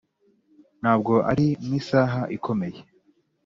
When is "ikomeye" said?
2.37-2.79